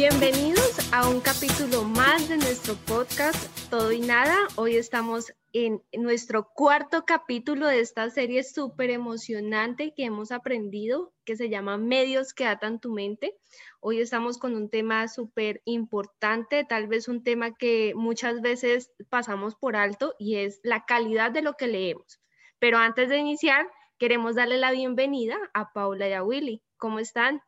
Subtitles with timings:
[0.00, 3.36] Bienvenidos a un capítulo más de nuestro podcast
[3.68, 4.34] Todo y Nada.
[4.56, 11.36] Hoy estamos en nuestro cuarto capítulo de esta serie súper emocionante que hemos aprendido, que
[11.36, 13.36] se llama Medios que atan tu mente.
[13.80, 19.54] Hoy estamos con un tema súper importante, tal vez un tema que muchas veces pasamos
[19.54, 22.22] por alto y es la calidad de lo que leemos.
[22.58, 26.62] Pero antes de iniciar, queremos darle la bienvenida a Paula y a Willy.
[26.78, 27.42] ¿Cómo están?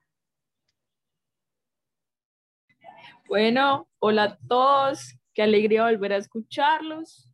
[3.33, 7.31] Bueno, hola a todos, qué alegría volver a escucharlos,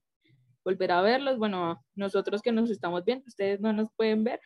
[0.65, 1.38] volver a verlos.
[1.38, 4.41] Bueno, nosotros que nos estamos viendo, ustedes no nos pueden ver,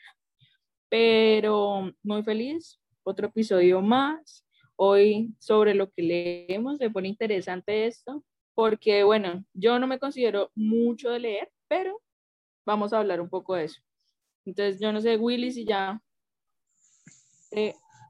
[0.89, 4.47] pero muy feliz, otro episodio más.
[4.77, 10.51] Hoy sobre lo que leemos, se pone interesante esto, porque bueno, yo no me considero
[10.55, 12.01] mucho de leer, pero
[12.65, 13.83] vamos a hablar un poco de eso.
[14.47, 16.01] Entonces, yo no sé, Willy, si ya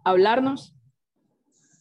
[0.05, 0.77] hablarnos.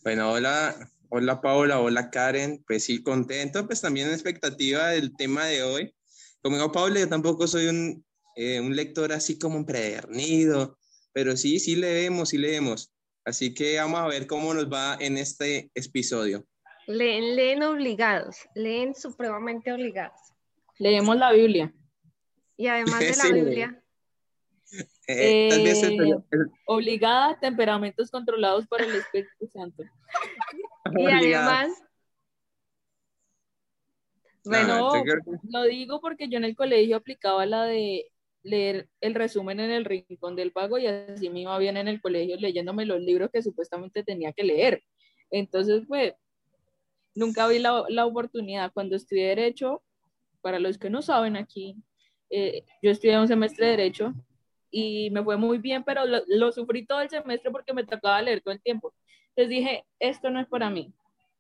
[0.04, 0.74] Bueno, hola,
[1.14, 5.94] Hola Paola, hola Karen, pues sí, contento, pues también en expectativa del tema de hoy.
[6.42, 8.06] Como digo Paola, yo tampoco soy un,
[8.38, 10.78] eh, un lector así como empedernido,
[11.12, 12.94] pero sí, sí leemos, sí leemos.
[13.26, 16.46] Así que vamos a ver cómo nos va en este episodio.
[16.88, 20.18] Leen, leen obligados, leen supremamente obligados.
[20.80, 21.74] Leemos la Biblia.
[22.56, 23.84] Y además de la Biblia.
[25.08, 25.98] Eh, tal vez eh,
[26.68, 29.84] Obligada, temperamentos controlados por el Espíritu Santo.
[30.98, 31.70] Y además,
[34.44, 34.92] bueno,
[35.50, 38.12] lo digo porque yo en el colegio aplicaba la de
[38.44, 42.02] leer el resumen en el rincón del pago y así me iba bien en el
[42.02, 44.84] colegio leyéndome los libros que supuestamente tenía que leer.
[45.30, 46.14] Entonces, pues,
[47.16, 48.72] nunca vi la, la oportunidad.
[48.74, 49.84] Cuando estudié Derecho,
[50.42, 51.76] para los que no saben aquí,
[52.30, 54.14] eh, yo estudié un semestre de Derecho
[54.72, 58.22] y me fue muy bien, pero lo, lo, sufrí todo el semestre porque me tocaba
[58.22, 58.94] leer todo el tiempo.
[59.36, 60.94] Entonces dije, esto no es para mí.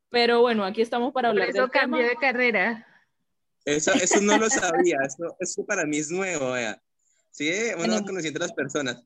[0.09, 2.87] Pero bueno, aquí estamos para hablar Por eso cambié de carrera.
[3.65, 6.81] Eso, eso no lo sabía, eso, eso para mí es nuevo, vea.
[7.29, 9.05] Sí, uno bueno, conociendo a las personas.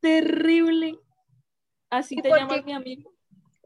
[0.00, 0.98] Terrible.
[1.90, 3.12] Así te llamas mi amigo.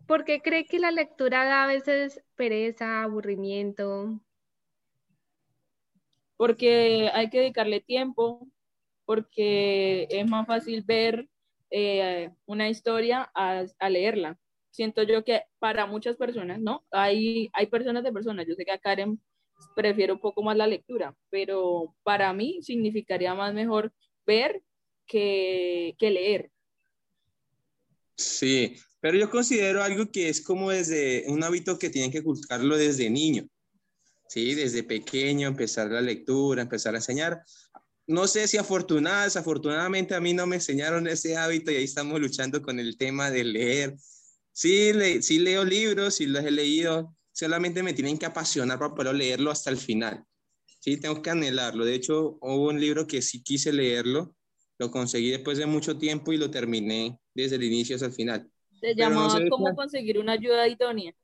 [0.06, 4.21] ¿Por qué cree que la lectura da a veces pereza, aburrimiento?
[6.37, 8.49] Porque hay que dedicarle tiempo,
[9.05, 11.28] porque es más fácil ver
[11.71, 14.39] eh, una historia a, a leerla
[14.72, 16.84] siento yo que para muchas personas, ¿no?
[16.91, 19.21] Hay, hay personas de personas, yo sé que a Karen
[19.77, 23.93] prefiero un poco más la lectura, pero para mí significaría más mejor
[24.27, 24.62] ver
[25.06, 26.50] que, que leer.
[28.16, 32.77] Sí, pero yo considero algo que es como desde un hábito que tienen que cultivarlo
[32.77, 33.47] desde niño,
[34.28, 34.54] ¿sí?
[34.54, 37.43] Desde pequeño, empezar la lectura, empezar a enseñar.
[38.06, 42.21] No sé si afortunada, desafortunadamente a mí no me enseñaron ese hábito y ahí estamos
[42.21, 43.97] luchando con el tema de leer,
[44.53, 48.95] Sí, le, sí leo libros, sí los he leído, solamente me tienen que apasionar para
[48.95, 50.25] poder leerlo hasta el final.
[50.81, 51.85] Sí, tengo que anhelarlo.
[51.85, 54.35] De hecho, hubo un libro que sí quise leerlo,
[54.79, 58.51] lo conseguí después de mucho tiempo y lo terminé desde el inicio hasta el final.
[58.81, 61.15] Se llamaba ¿Cómo conseguir una ayuda idónea?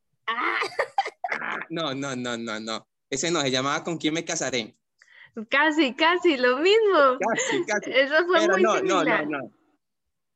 [1.70, 2.88] No, no, no, no, no.
[3.10, 4.76] Ese no, se llamaba ¿Con quién me casaré?
[5.50, 7.18] Casi, casi, lo mismo.
[7.18, 7.90] Casi, casi.
[7.94, 9.26] Eso fue Pero muy no, similar.
[9.26, 9.50] no, no,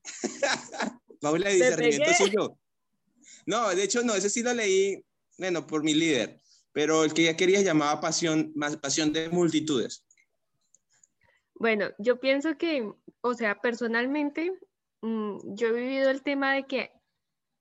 [0.82, 1.00] no.
[1.20, 2.58] Paula de discernimiento soy yo.
[3.46, 5.04] No, de hecho no, ese sí lo leí,
[5.38, 6.40] bueno, por mi líder,
[6.72, 10.04] pero el que ya quería llamaba pasión, pasión de multitudes.
[11.54, 14.52] Bueno, yo pienso que, o sea, personalmente,
[15.00, 16.90] mmm, yo he vivido el tema de que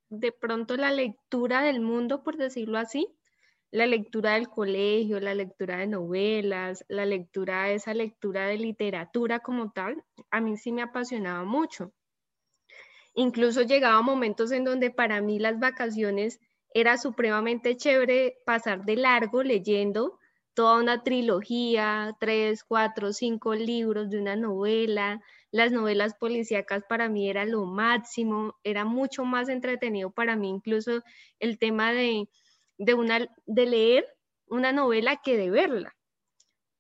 [0.09, 3.07] de pronto la lectura del mundo, por decirlo así,
[3.71, 9.71] la lectura del colegio, la lectura de novelas, la lectura, esa lectura de literatura como
[9.71, 11.93] tal, a mí sí me apasionaba mucho.
[13.13, 16.39] Incluso llegaba momentos en donde para mí las vacaciones
[16.73, 20.17] era supremamente chévere pasar de largo leyendo
[20.53, 25.21] toda una trilogía, tres, cuatro, cinco libros de una novela.
[25.51, 31.03] Las novelas policíacas para mí era lo máximo, era mucho más entretenido para mí incluso
[31.39, 32.29] el tema de,
[32.77, 34.05] de, una, de leer
[34.47, 35.95] una novela que de verla.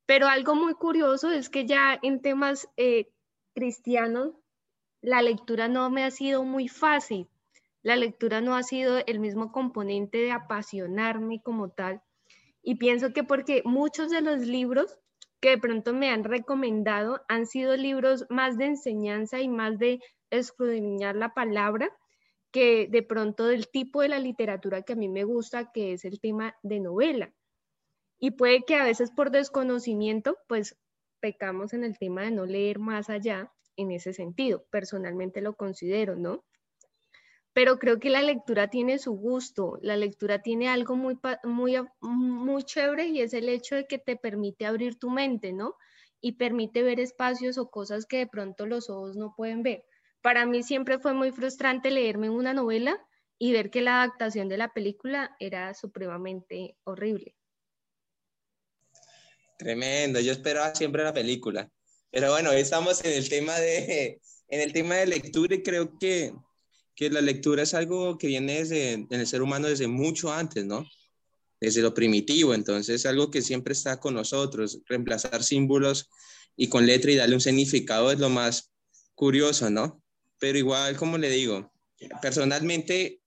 [0.05, 3.09] Pero algo muy curioso es que ya en temas eh,
[3.53, 4.31] cristianos
[5.01, 7.27] la lectura no me ha sido muy fácil.
[7.81, 12.01] La lectura no ha sido el mismo componente de apasionarme como tal.
[12.61, 14.99] Y pienso que porque muchos de los libros
[15.39, 19.99] que de pronto me han recomendado han sido libros más de enseñanza y más de
[20.29, 21.89] escudriñar la palabra
[22.51, 26.05] que de pronto del tipo de la literatura que a mí me gusta, que es
[26.05, 27.33] el tema de novela.
[28.19, 30.77] Y puede que a veces por desconocimiento, pues
[31.21, 34.65] pecamos en el tema de no leer más allá en ese sentido.
[34.69, 36.43] Personalmente lo considero, ¿no?
[37.53, 42.63] pero creo que la lectura tiene su gusto, la lectura tiene algo muy, muy, muy
[42.63, 45.75] chévere y es el hecho de que te permite abrir tu mente, ¿no?
[46.21, 49.83] Y permite ver espacios o cosas que de pronto los ojos no pueden ver.
[50.21, 52.97] Para mí siempre fue muy frustrante leerme una novela
[53.37, 57.35] y ver que la adaptación de la película era supremamente horrible.
[59.57, 61.69] Tremendo, yo esperaba siempre la película.
[62.11, 66.33] Pero bueno, estamos en el tema de, en el tema de lectura y creo que
[67.01, 70.65] que la lectura es algo que viene desde, en el ser humano desde mucho antes,
[70.65, 70.85] ¿no?
[71.59, 74.79] Desde lo primitivo, entonces es algo que siempre está con nosotros.
[74.85, 76.09] Reemplazar símbolos
[76.55, 78.71] y con letra y darle un significado es lo más
[79.15, 80.03] curioso, ¿no?
[80.37, 81.71] Pero igual, como le digo,
[82.21, 83.19] personalmente...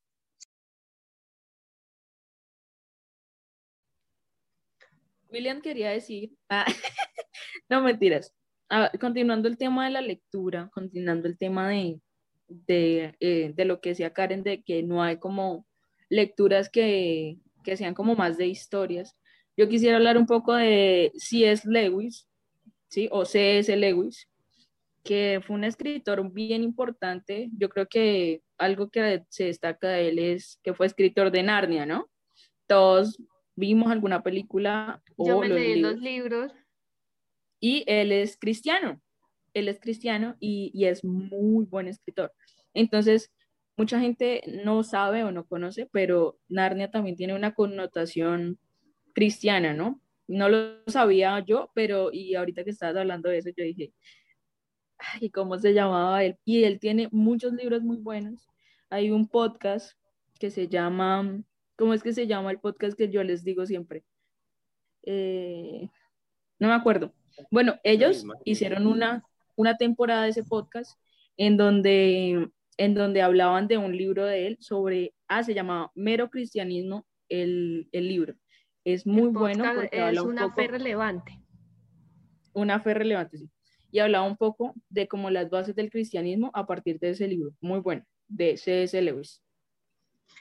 [5.30, 6.64] William quería decir, ah,
[7.68, 8.32] no mentiras,
[8.70, 12.00] ah, continuando el tema de la lectura, continuando el tema de,
[13.20, 15.66] eh, de, lo que decía Karen, de que no hay como
[16.08, 19.16] lecturas que, que sean como más de historias.
[19.56, 21.68] Yo quisiera hablar un poco de C.S.
[21.68, 22.28] Lewis,
[22.88, 23.08] ¿sí?
[23.10, 23.74] O C.S.
[23.76, 24.28] Lewis,
[25.04, 27.50] que fue un escritor bien importante.
[27.56, 31.86] Yo creo que algo que se destaca de él es que fue escritor de Narnia,
[31.86, 32.10] ¿no?
[32.66, 33.20] Todos
[33.54, 36.52] vimos alguna película o Yo me leí los libros.
[37.64, 39.00] Y él es cristiano
[39.54, 42.32] él es cristiano y, es muy buen escritor.
[42.74, 43.32] Entonces,
[43.76, 48.58] mucha gente no sabe o no conoce, pero Narnia también tiene una connotación
[49.14, 50.00] cristiana, ¿no?
[50.26, 53.92] No lo sabía yo, pero y ahorita que estabas hablando de eso, yo dije,
[55.20, 56.36] ¿y cómo se llamaba él?
[56.44, 58.48] Y él tiene muchos libros muy buenos.
[58.90, 59.96] Hay un podcast
[60.40, 61.42] que se llama,
[61.76, 64.04] ¿cómo es que se llama el podcast que yo les digo siempre?
[65.02, 65.88] Eh,
[66.58, 67.12] no me acuerdo.
[67.50, 69.24] Bueno, ellos hicieron una,
[69.56, 70.98] una temporada de ese podcast
[71.36, 76.30] en donde, en donde hablaban de un libro de él sobre, ah, se llamaba Mero
[76.30, 78.34] Cristianismo, el, el libro.
[78.84, 79.64] Es muy bueno.
[79.74, 81.40] Porque es una fe relevante.
[82.52, 83.50] Una fe relevante, sí.
[83.90, 87.52] Y hablaba un poco de como las bases del cristianismo a partir de ese libro.
[87.60, 89.00] Muy bueno, de C.S.
[89.00, 89.42] Lewis.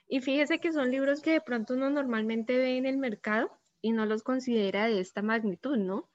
[0.07, 3.51] Y fíjese que son libros que de pronto uno normalmente ve en el mercado
[3.81, 6.09] y no los considera de esta magnitud, ¿no?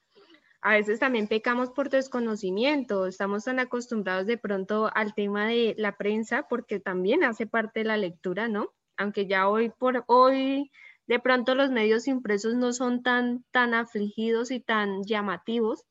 [0.61, 5.95] A veces también pecamos por desconocimiento, estamos tan acostumbrados de pronto al tema de la
[5.95, 8.73] prensa porque también hace parte de la lectura, ¿no?
[8.97, 10.69] Aunque ya hoy por hoy
[11.07, 15.85] de pronto los medios impresos no son tan tan afligidos y tan llamativos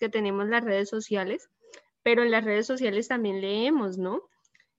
[0.00, 1.48] que tenemos las redes sociales,
[2.02, 4.22] pero en las redes sociales también leemos, ¿no?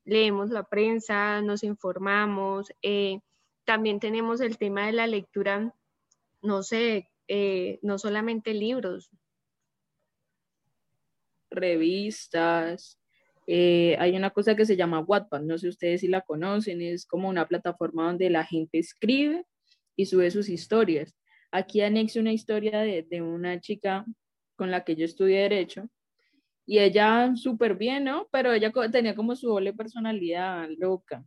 [0.04, 3.22] Leemos la prensa, nos informamos, eh,
[3.64, 5.74] también tenemos el tema de la lectura,
[6.42, 9.12] no sé, eh, no solamente libros,
[11.50, 13.00] revistas.
[13.48, 17.06] Eh, hay una cosa que se llama Wattpad, no sé ustedes si la conocen, es
[17.06, 19.46] como una plataforma donde la gente escribe
[19.96, 21.16] y sube sus historias.
[21.52, 24.06] Aquí anexo una historia de, de una chica
[24.56, 25.90] con la que yo estudié Derecho
[26.70, 28.28] y ella súper bien, ¿no?
[28.32, 31.26] Pero ella tenía como su doble personalidad loca.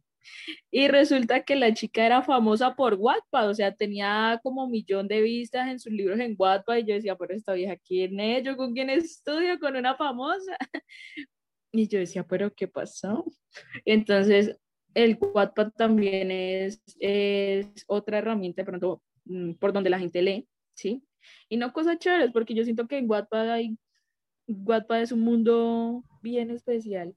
[0.70, 5.20] Y resulta que la chica era famosa por Wattpad, o sea, tenía como millón de
[5.20, 8.44] vistas en sus libros en Wattpad y yo decía, pero esta vieja, ¿quién es?
[8.44, 9.58] ¿Yo con quién estudio?
[9.58, 10.56] Con una famosa.
[11.74, 13.24] Y yo decía, pero ¿qué pasó?
[13.86, 14.58] Entonces,
[14.92, 21.02] el Wattpad también es, es otra herramienta, pronto, mm, por donde la gente lee, ¿sí?
[21.48, 23.78] Y no cosas chéveres, porque yo siento que en Wattpad hay,
[24.46, 27.14] Wattpad es un mundo bien especial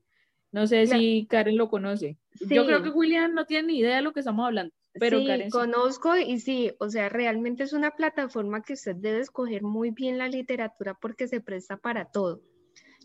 [0.55, 2.17] no sé si Karen lo conoce.
[2.39, 4.73] Yo creo que William no tiene ni idea de lo que estamos hablando.
[4.93, 9.19] Pero sí, Karen conozco y sí, o sea, realmente es una plataforma que usted debe
[9.19, 12.41] escoger muy bien la literatura porque se presta para todo.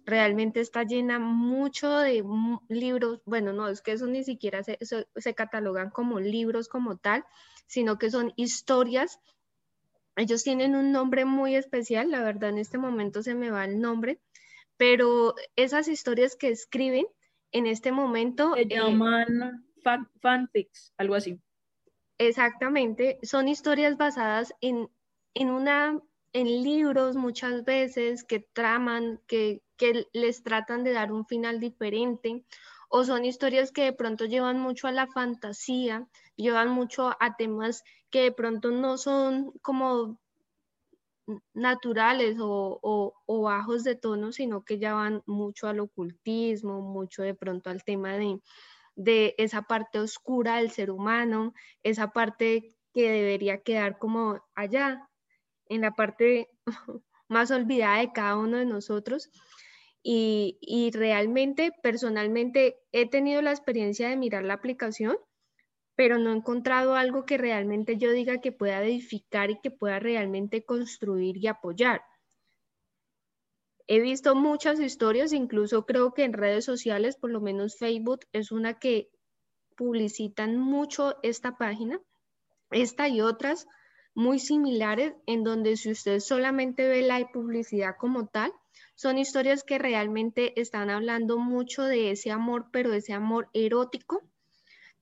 [0.07, 2.23] Realmente está llena mucho de
[2.69, 7.25] libros, bueno, no, es que eso ni siquiera se, se catalogan como libros como tal,
[7.66, 9.19] sino que son historias.
[10.14, 13.80] Ellos tienen un nombre muy especial, la verdad en este momento se me va el
[13.80, 14.21] nombre,
[14.76, 17.07] pero esas historias que escriben
[17.52, 18.54] en este momento...
[18.54, 19.64] Se eh, llaman
[20.21, 21.38] fanfics, algo así.
[22.19, 24.90] Exactamente, son historias basadas en,
[25.35, 25.99] una,
[26.35, 32.45] en libros muchas veces que traman, que, que les tratan de dar un final diferente,
[32.90, 37.85] o son historias que de pronto llevan mucho a la fantasía, llevan mucho a temas
[38.11, 40.21] que de pronto no son como
[41.55, 47.71] naturales o, bajos de tono, sino que ya van mucho al ocultismo, mucho de pronto
[47.71, 48.41] al tema de,
[48.97, 55.09] de esa parte oscura del ser humano, esa parte que debería quedar como allá,
[55.67, 56.49] en la parte
[57.29, 59.31] más olvidada de cada uno de nosotros.
[60.03, 65.17] Y, y realmente, personalmente, he tenido la experiencia de mirar la aplicación,
[66.00, 69.99] pero no he encontrado algo que realmente yo diga que pueda edificar y que pueda
[69.99, 72.00] realmente construir y apoyar.
[73.87, 78.50] He visto muchas historias, incluso creo que en redes sociales, por lo menos Facebook, es
[78.50, 79.11] una que
[79.76, 82.00] publicitan mucho esta página,
[82.71, 83.66] esta y otras
[84.14, 88.54] muy similares, en donde si usted solamente ve la publicidad como tal,
[88.95, 94.23] son historias que realmente están hablando mucho de ese amor, pero ese amor erótico,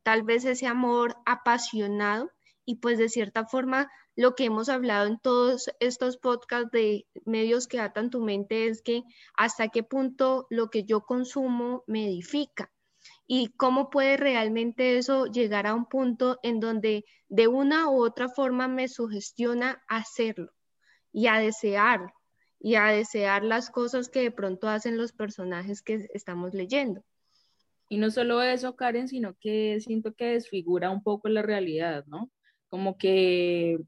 [0.08, 2.30] tal vez ese amor apasionado
[2.64, 7.68] y pues de cierta forma lo que hemos hablado en todos estos podcasts de medios
[7.68, 9.02] que atan tu mente es que
[9.34, 12.72] hasta qué punto lo que yo consumo me edifica
[13.26, 18.30] y cómo puede realmente eso llegar a un punto en donde de una u otra
[18.30, 20.54] forma me sugestiona hacerlo
[21.12, 22.14] y a desearlo
[22.58, 27.04] y a desear las cosas que de pronto hacen los personajes que estamos leyendo.
[27.88, 32.30] Y no solo eso, Karen, sino que siento que desfigura un poco la realidad, ¿no?
[32.68, 33.78] Como que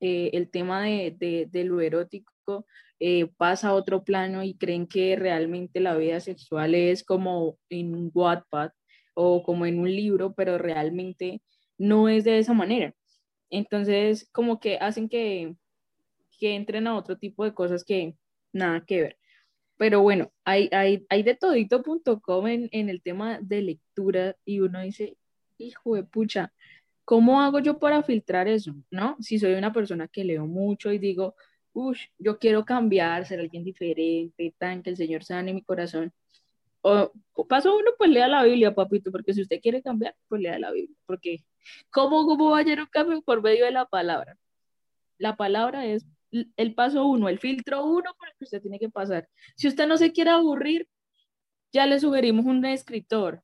[0.00, 2.66] eh, el tema de, de, lo erótico
[3.00, 7.94] eh, pasa a otro plano y creen que realmente la vida sexual es como en
[7.94, 8.72] un Wattpad
[9.14, 11.42] o como en un libro, pero realmente
[11.78, 12.94] no es de esa manera.
[13.50, 15.54] Entonces, como que hacen que,
[16.38, 18.16] que entren a otro tipo de cosas que
[18.52, 19.19] nada que ver.
[19.80, 24.82] Pero bueno, hay, hay, hay de todito.com en, en el tema de lectura y uno
[24.82, 25.16] dice,
[25.56, 26.52] hijo de pucha,
[27.06, 28.74] ¿cómo hago yo para filtrar eso?
[28.90, 29.16] ¿No?
[29.20, 31.34] Si soy una persona que leo mucho y digo,
[31.72, 36.12] uff, yo quiero cambiar, ser alguien diferente, tan que el Señor sane mi corazón.
[36.82, 37.10] O,
[37.48, 40.72] paso uno, pues lea la Biblia, papito, porque si usted quiere cambiar, pues lea la
[40.72, 40.96] Biblia.
[41.06, 41.42] Porque,
[41.90, 44.36] ¿cómo, cómo va a llegar un cambio por medio de la palabra?
[45.16, 48.90] La palabra es el paso uno, el filtro uno por el que usted tiene que
[48.90, 49.28] pasar.
[49.56, 50.88] Si usted no se quiere aburrir,
[51.72, 53.42] ya le sugerimos un escritor,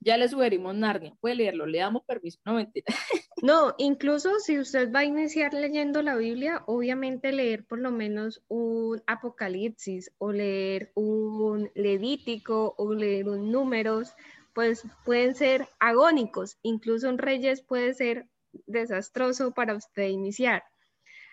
[0.00, 2.86] ya le sugerimos Narnia, puede leerlo, le damos permiso, no mentira.
[3.42, 8.42] No, incluso si usted va a iniciar leyendo la Biblia, obviamente leer por lo menos
[8.48, 14.12] un Apocalipsis o leer un Levítico o leer un Números,
[14.52, 18.28] pues pueden ser agónicos, incluso un Reyes puede ser
[18.66, 20.62] desastroso para usted iniciar.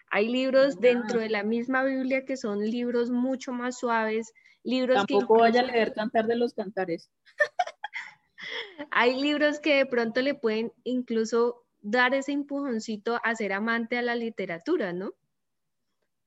[0.09, 4.33] Hay libros dentro de la misma Biblia que son libros mucho más suaves,
[4.63, 7.09] libros Tampoco que vaya a leer Cantar de los Cantares.
[8.91, 14.01] Hay libros que de pronto le pueden incluso dar ese empujoncito a ser amante a
[14.01, 15.13] la literatura, ¿no?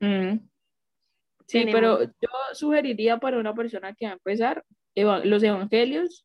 [0.00, 0.38] Mm.
[1.46, 6.24] Sí, pero yo sugeriría para una persona que va a empezar los evangelios,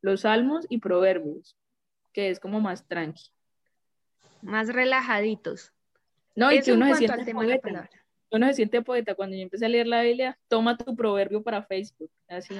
[0.00, 1.56] los salmos y proverbios,
[2.12, 3.32] que es como más tranqui.
[4.42, 5.72] Más relajaditos.
[6.34, 7.90] No, y que uno se siente poeta.
[8.30, 9.14] Uno se siente poeta.
[9.14, 12.10] Cuando yo empecé a leer la Biblia, toma tu proverbio para Facebook.
[12.28, 12.54] Así.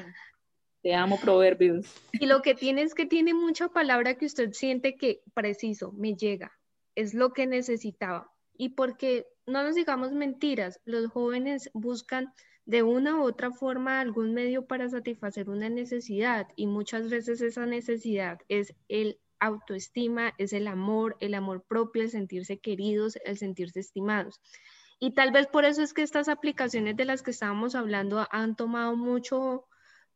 [0.83, 1.95] Te amo, proverbios.
[2.13, 6.15] Y lo que tiene es que tiene mucha palabra que usted siente que preciso, me
[6.15, 6.53] llega.
[6.95, 8.33] Es lo que necesitaba.
[8.57, 12.33] Y porque no nos digamos mentiras, los jóvenes buscan
[12.65, 17.67] de una u otra forma algún medio para satisfacer una necesidad y muchas veces esa
[17.67, 23.81] necesidad es el autoestima, es el amor, el amor propio, el sentirse queridos, el sentirse
[23.81, 24.41] estimados.
[24.99, 28.55] Y tal vez por eso es que estas aplicaciones de las que estábamos hablando han
[28.55, 29.67] tomado mucho,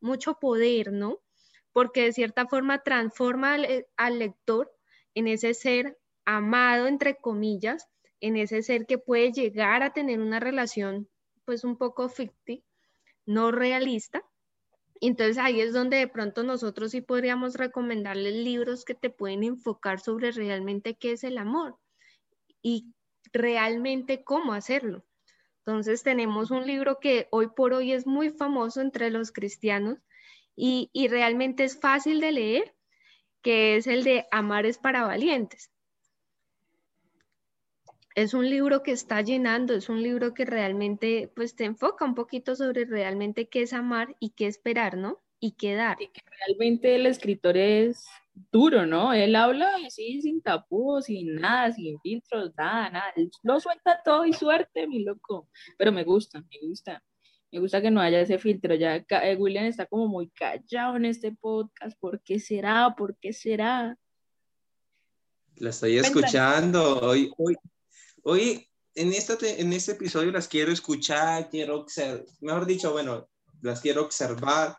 [0.01, 1.21] mucho poder, ¿no?
[1.73, 4.71] Porque de cierta forma transforma al, al lector
[5.15, 7.89] en ese ser amado, entre comillas,
[8.21, 11.09] en ese ser que puede llegar a tener una relación
[11.45, 12.65] pues un poco ficti,
[13.27, 14.23] no realista,
[15.01, 20.01] entonces ahí es donde de pronto nosotros sí podríamos recomendarles libros que te pueden enfocar
[20.01, 21.79] sobre realmente qué es el amor
[22.63, 22.95] y
[23.33, 25.05] realmente cómo hacerlo.
[25.59, 29.99] Entonces tenemos un libro que hoy por hoy es muy famoso entre los cristianos
[30.57, 32.75] y, y realmente es fácil de leer,
[33.43, 35.74] que es el de Amar es para valientes
[38.15, 42.15] es un libro que está llenando, es un libro que realmente pues te enfoca un
[42.15, 45.21] poquito sobre realmente qué es amar y qué esperar, ¿no?
[45.41, 46.01] Y qué dar.
[46.01, 48.07] Y que realmente el escritor es
[48.53, 49.13] duro, ¿no?
[49.13, 53.13] Él habla así sin tapujos, sin nada, sin filtros, nada, nada.
[53.17, 55.49] Él lo suelta todo y suerte, mi loco.
[55.77, 57.03] Pero me gusta, me gusta.
[57.51, 58.75] Me gusta que no haya ese filtro.
[58.75, 61.99] Ya eh, William está como muy callado en este podcast.
[62.01, 62.95] ¿Por qué será?
[62.97, 63.99] ¿Por qué será?
[65.57, 66.99] La estoy escuchando.
[67.01, 67.57] Hoy, hoy,
[68.27, 73.29] Hoy, en, esta, en este episodio las quiero escuchar, quiero observar, mejor dicho, bueno,
[73.61, 74.79] las quiero observar.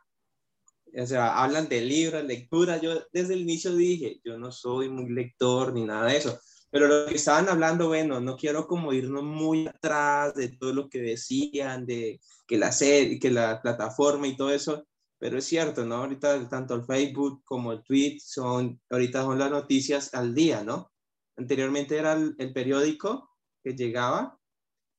[0.97, 2.81] O sea, hablan de libros, lectura.
[2.81, 6.39] Yo desde el inicio dije, yo no soy muy lector ni nada de eso,
[6.71, 10.89] Pero lo que estaban hablando, bueno, no quiero como irnos muy atrás de todo lo
[10.89, 14.87] que decían, de que la serie, que la plataforma y todo eso,
[15.19, 15.97] pero es cierto, ¿no?
[15.97, 20.91] Ahorita tanto el Facebook como el tweet son, ahorita son las noticias al día, ¿no?
[21.37, 23.34] Anteriormente era el, el periódico
[23.65, 24.39] que llegaba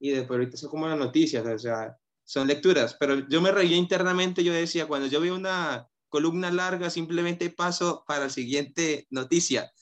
[0.01, 3.77] y después ahorita son como las noticias, o sea, son lecturas, pero yo me reía
[3.77, 9.73] internamente, yo decía, cuando yo veo una columna larga, simplemente paso para la siguiente noticia.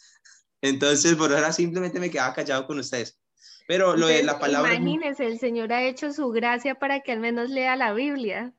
[0.61, 3.19] Entonces, por ahora simplemente me quedaba callado con ustedes.
[3.67, 4.75] Pero lo de la palabra...
[4.75, 8.55] Imagínense, el Señor ha hecho su gracia para que al menos lea la Biblia.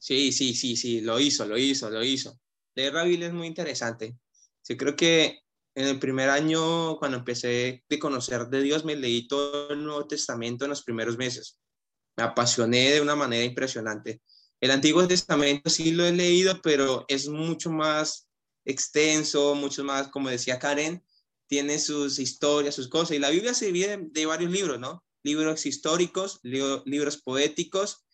[0.00, 2.40] Sí, sí, sí, sí, lo hizo, lo hizo, lo hizo.
[2.74, 4.16] Leer la Biblia es muy interesante.
[4.62, 5.44] Sí, creo que
[5.80, 10.06] en el primer año, cuando empecé de conocer de Dios, me leí todo el Nuevo
[10.06, 11.60] Testamento en los primeros meses
[12.16, 14.20] me apasioné de una manera impresionante.
[14.60, 18.28] El Antiguo Testamento sí lo he leído, pero es mucho más
[18.64, 21.02] extenso, mucho más, como decía Karen,
[21.46, 23.16] tiene sus historias, sus cosas.
[23.16, 25.02] Y la Biblia se divide de varios libros, ¿no?
[25.22, 28.04] Libros históricos, libros poéticos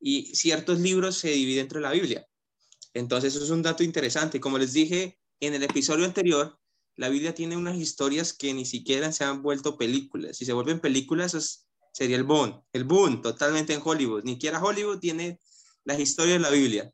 [0.00, 2.26] y ciertos libros se dividen dentro de la Biblia.
[2.94, 4.40] Entonces, eso es un dato interesante.
[4.40, 6.58] Como les dije en el episodio anterior,
[6.96, 10.36] la Biblia tiene unas historias que ni siquiera se han vuelto películas.
[10.36, 14.22] Si se vuelven películas, es sería el boom, el boom totalmente en Hollywood.
[14.22, 15.40] Ni siquiera Hollywood tiene
[15.82, 16.92] las historias de la Biblia.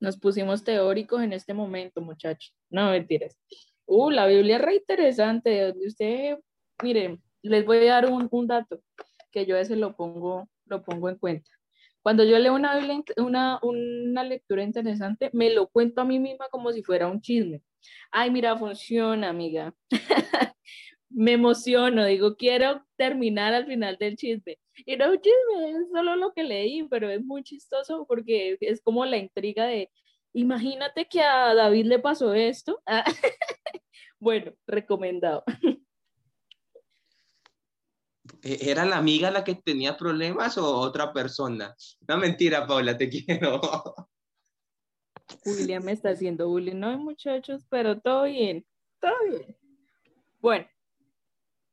[0.00, 2.54] Nos pusimos teóricos en este momento, muchachos.
[2.68, 3.38] No, mentiras.
[3.86, 5.74] Uh, la Biblia es re interesante.
[5.86, 6.38] Usted,
[6.82, 8.82] miren, les voy a dar un, un, dato
[9.30, 11.50] que yo a veces lo pongo, lo pongo en cuenta.
[12.02, 12.78] Cuando yo leo una,
[13.18, 17.62] una, una lectura interesante, me lo cuento a mí misma como si fuera un chisme.
[18.10, 19.74] Ay, mira, funciona, amiga.
[21.10, 24.58] me emociono, digo, quiero terminar al final del chisme.
[24.86, 28.80] Y no un chisme, es solo lo que leí, pero es muy chistoso porque es
[28.82, 29.90] como la intriga de,
[30.32, 32.82] imagínate que a David le pasó esto.
[34.20, 35.44] bueno, recomendado.
[38.42, 41.74] ¿E-, ¿Era la amiga la que tenía problemas o otra persona?
[42.06, 43.60] No mentira, Paula, te quiero.
[45.44, 48.66] William me está haciendo bullying, no muchachos, pero todo bien,
[49.00, 49.56] todo bien.
[50.40, 50.66] Bueno,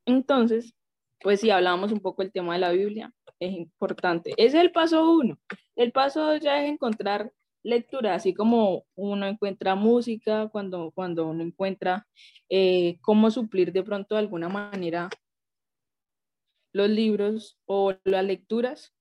[0.06, 0.74] entonces,
[1.22, 4.32] pues si hablamos un poco del tema de la Biblia, es importante.
[4.38, 5.40] Ese es el paso uno.
[5.76, 7.32] El paso dos ya es encontrar
[7.64, 12.08] lectura, así como uno encuentra música, cuando, cuando uno encuentra
[12.50, 15.10] eh, cómo suplir de pronto de alguna manera
[16.78, 18.94] los libros o las lecturas.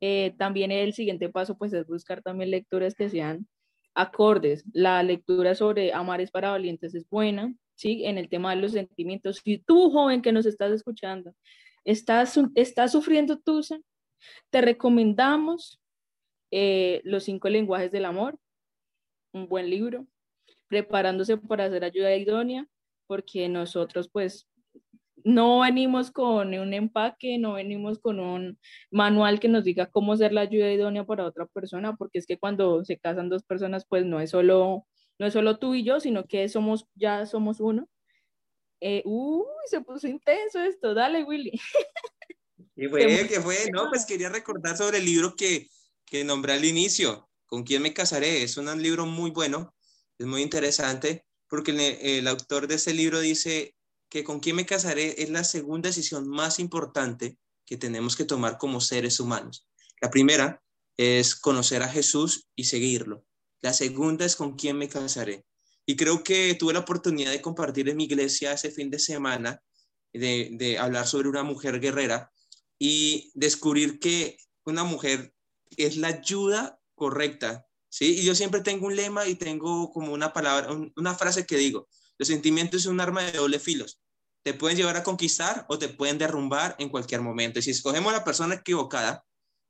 [0.00, 3.48] Eh, también el siguiente paso pues es buscar también lecturas que sean
[3.94, 4.64] acordes.
[4.72, 8.04] La lectura sobre Amar es para valientes es buena, ¿sí?
[8.04, 9.40] En el tema de los sentimientos.
[9.44, 11.34] Si tú, joven que nos estás escuchando,
[11.84, 13.80] estás, estás sufriendo tusa,
[14.50, 15.80] te recomendamos
[16.54, 18.38] eh, Los cinco lenguajes del amor,
[19.32, 20.06] un buen libro,
[20.68, 22.66] preparándose para hacer ayuda idónea,
[23.06, 24.46] porque nosotros pues
[25.24, 28.58] no venimos con un empaque, no venimos con un
[28.90, 32.38] manual que nos diga cómo ser la ayuda idónea para otra persona, porque es que
[32.38, 34.86] cuando se casan dos personas, pues no es solo
[35.18, 37.88] no es solo tú y yo, sino que somos, ya somos uno.
[38.80, 41.52] Eh, uy, se puso intenso esto, dale Willy.
[42.76, 43.28] ¿Qué fue?
[43.28, 43.56] ¿Qué fue?
[43.72, 45.68] No, pues quería recordar sobre el libro que,
[46.04, 48.42] que nombré al inicio, ¿Con quién me casaré?
[48.42, 49.74] Es un libro muy bueno,
[50.18, 53.74] es muy interesante, porque el, el autor de ese libro dice
[54.12, 58.58] que con quién me casaré es la segunda decisión más importante que tenemos que tomar
[58.58, 59.66] como seres humanos.
[60.02, 60.62] La primera
[60.98, 63.24] es conocer a Jesús y seguirlo.
[63.62, 65.46] La segunda es con quién me casaré.
[65.86, 69.62] Y creo que tuve la oportunidad de compartir en mi iglesia ese fin de semana,
[70.12, 72.30] de, hablar sobre una mujer guerrera
[72.78, 75.32] y descubrir que una mujer
[75.78, 77.66] es la ayuda correcta.
[77.88, 78.18] ¿sí?
[78.18, 81.88] Y yo siempre tengo un lema y tengo como una palabra, una frase que digo,
[82.18, 84.01] los sentimientos son un arma de doble filos.
[84.44, 87.58] Te pueden llevar a conquistar o te pueden derrumbar en cualquier momento.
[87.58, 89.24] Y si escogemos a la persona equivocada,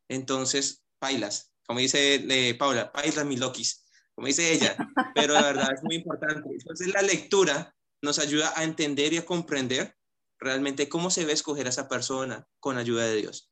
[0.08, 1.52] entonces bailas.
[1.66, 3.82] Como dice eh, Paula, bailas mi loquis
[4.14, 4.76] como dice ella,
[5.14, 6.48] pero la verdad es muy importante.
[6.50, 9.94] Entonces la lectura nos ayuda a entender y a comprender
[10.38, 13.50] realmente cómo se ve escoger a esa persona con ayuda de Dios.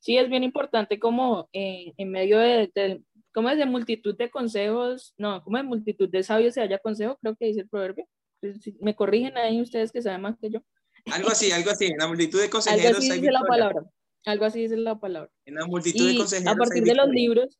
[0.00, 5.14] Sí, es bien importante como eh, en medio de, como es de multitud de consejos,
[5.16, 8.06] no, como de multitud de sabios se haya consejo, creo que dice el proverbio.
[8.52, 10.60] Pues, me corrigen ahí ustedes que saben más que yo.
[11.06, 12.86] Algo así, algo así, en la multitud de consejeros.
[12.86, 13.82] Algo así dice la palabra.
[14.26, 15.30] Algo así dice la palabra.
[15.46, 16.54] En la multitud de consejeros.
[16.54, 17.58] A partir de los libros.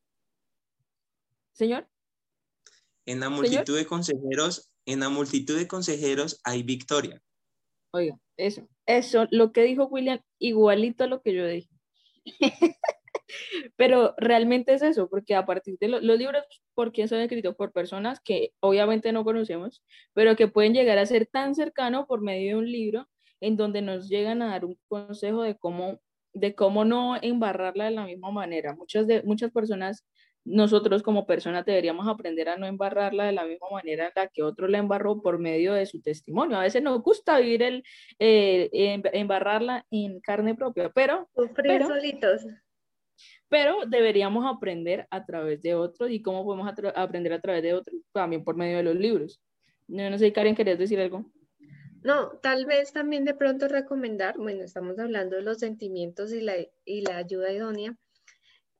[1.52, 1.88] Señor.
[3.06, 7.22] En la multitud de consejeros, en la multitud de consejeros hay victoria.
[7.92, 11.68] Oiga, eso, eso, lo que dijo William, igualito a lo que yo dije.
[13.76, 16.44] Pero realmente es eso, porque a partir de los libros,
[16.74, 17.54] ¿por quién son escritos?
[17.54, 22.20] Por personas que obviamente no conocemos, pero que pueden llegar a ser tan cercanos por
[22.20, 23.08] medio de un libro
[23.40, 26.00] en donde nos llegan a dar un consejo de cómo,
[26.32, 28.74] de cómo no embarrarla de la misma manera.
[28.74, 30.04] Muchas, de, muchas personas
[30.44, 34.42] nosotros como personas deberíamos aprender a no embarrarla de la misma manera en la que
[34.42, 36.58] otro la embarró por medio de su testimonio.
[36.58, 37.84] A veces nos gusta vivir el
[38.18, 38.68] eh,
[39.12, 42.46] embarrarla en carne propia, pero, pero solitos.
[43.54, 47.96] Pero deberíamos aprender a través de otros y cómo podemos aprender a través de otros
[48.10, 49.40] también por medio de los libros.
[49.86, 51.30] No, no sé, Karen, ¿querías decir algo?
[52.02, 56.54] No, tal vez también de pronto recomendar, bueno, estamos hablando de los sentimientos y la,
[56.84, 57.96] y la ayuda idónea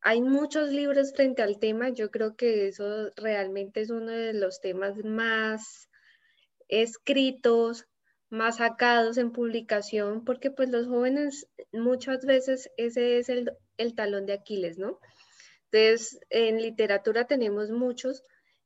[0.07, 1.89] hay muchos libros frente al tema.
[1.89, 5.89] Yo creo que eso realmente es uno de los temas más
[6.69, 7.87] escritos,
[8.31, 14.27] más sacados en publicación, porque pues los jóvenes muchas veces ese es el, el talón
[14.27, 14.99] de Aquiles, ¿no?
[15.71, 18.23] Entonces, en literatura tenemos muchos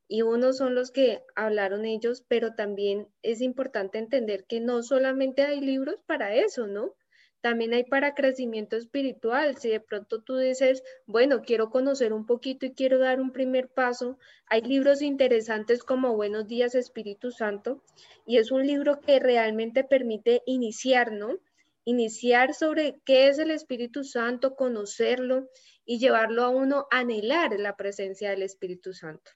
[0.07, 5.43] y unos son los que hablaron ellos, pero también es importante entender que no solamente
[5.43, 6.95] hay libros para eso, ¿no?
[7.41, 9.57] También hay para crecimiento espiritual.
[9.57, 13.69] Si de pronto tú dices, bueno, quiero conocer un poquito y quiero dar un primer
[13.69, 17.83] paso, hay libros interesantes como Buenos días Espíritu Santo
[18.25, 21.39] y es un libro que realmente permite iniciar, ¿no?
[21.85, 25.49] Iniciar sobre qué es el Espíritu Santo, conocerlo
[25.85, 29.31] y llevarlo a uno a anhelar la presencia del Espíritu Santo.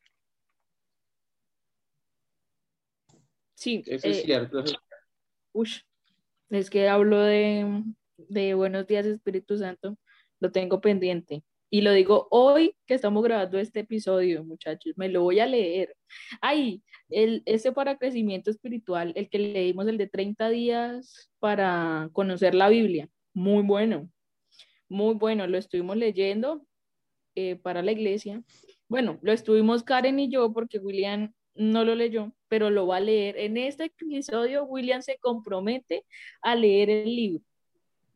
[3.55, 4.63] Sí, eso es eh, cierto.
[6.53, 7.83] Es que hablo de,
[8.15, 9.97] de Buenos días Espíritu Santo,
[10.39, 11.43] lo tengo pendiente.
[11.71, 15.95] Y lo digo hoy que estamos grabando este episodio, muchachos, me lo voy a leer.
[16.41, 22.53] Ay, el, ese para crecimiento espiritual, el que leímos, el de 30 días para conocer
[22.53, 24.11] la Biblia, muy bueno,
[24.87, 26.67] muy bueno, lo estuvimos leyendo
[27.33, 28.43] eh, para la iglesia.
[28.87, 32.99] Bueno, lo estuvimos Karen y yo porque William no lo leyó, pero lo va a
[32.99, 33.35] leer.
[33.39, 36.05] En este episodio, William se compromete
[36.43, 37.43] a leer el libro.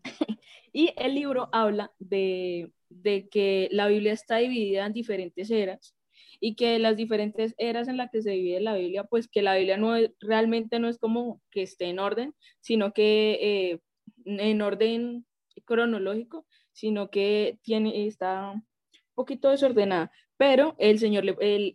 [0.71, 5.95] y el libro habla de, de, que la Biblia está dividida en diferentes eras
[6.39, 9.55] y que las diferentes eras en las que se divide la Biblia, pues que la
[9.55, 13.79] Biblia no realmente no es como que esté en orden, sino que eh,
[14.25, 15.25] en orden
[15.65, 18.67] cronológico, sino que tiene, está un
[19.15, 21.25] poquito desordenada pero el señor,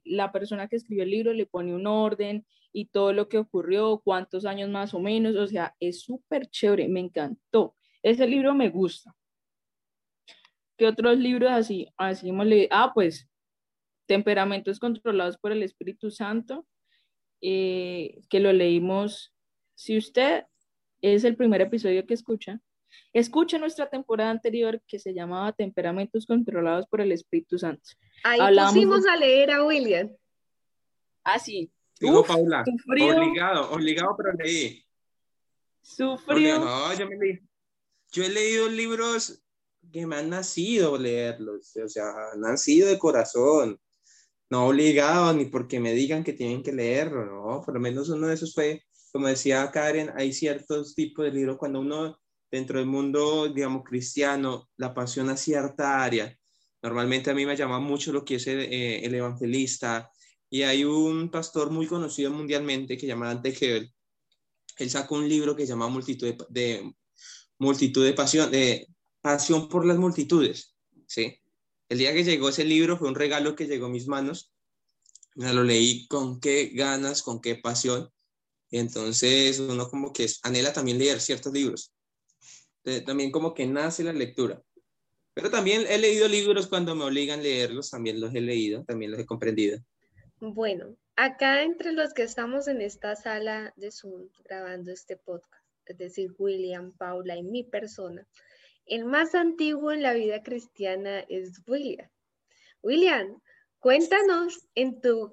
[0.05, 4.01] la persona que escribió el libro le pone un orden y todo lo que ocurrió,
[4.05, 7.77] cuántos años más o menos, o sea, es súper chévere, me encantó.
[8.03, 9.15] Ese libro me gusta.
[10.77, 11.89] ¿Qué otros libros así?
[11.97, 12.31] Así.
[12.71, 13.29] Ah, pues,
[14.07, 16.67] Temperamentos controlados por el Espíritu Santo,
[17.41, 19.33] eh, que lo leímos.
[19.75, 20.45] Si usted
[21.01, 22.61] es el primer episodio que escucha,
[23.13, 27.91] Escucha nuestra temporada anterior que se llamaba Temperamentos controlados por el Espíritu Santo.
[28.25, 30.11] Ahí pusimos a leer a William.
[31.25, 31.71] Ah, sí.
[32.01, 34.85] Digo, Paula, obligado, obligado, pero leí.
[35.81, 36.59] Sufrió.
[36.59, 37.39] No, yo me leí.
[38.13, 39.43] Yo he leído libros
[39.91, 43.81] que me han nacido leerlos, o sea, han nacido de corazón,
[44.51, 48.29] no obligado ni porque me digan que tienen que leerlo, no, por lo menos uno
[48.29, 52.19] de esos fue, como decía Karen, hay ciertos tipos de libros cuando uno
[52.53, 56.39] dentro del mundo, digamos, cristiano, la pasión a cierta área.
[56.83, 60.11] Normalmente a mí me llama mucho lo que es el, eh, evangelista.
[60.51, 63.91] Y hay un pastor muy conocido mundialmente que se llama Dante Gebel.
[64.77, 66.93] Él sacó un libro que se llama Multitud de,
[67.59, 68.87] multitud de pasión, de
[69.23, 70.75] pasión por las multitudes.
[71.07, 71.41] ¿sí?
[71.89, 74.53] El día que llegó ese libro fue un regalo que llegó a mis manos.
[75.37, 78.11] Me lo leí con qué ganas, con qué pasión.
[78.71, 81.92] Entonces uno como que anhela también leer ciertos libros
[83.05, 84.63] también como que nace la lectura.
[85.35, 89.11] Pero también he leído libros cuando me obligan a leerlos, también los he leído, también
[89.11, 89.79] los he comprendido.
[90.41, 95.97] Bueno, acá entre los que estamos en esta sala de Zoom grabando este podcast, es
[95.97, 98.27] decir, William, Paula y mi persona,
[98.87, 102.11] el más antiguo en la vida cristiana es William.
[102.83, 103.41] William,
[103.79, 105.33] cuéntanos en tu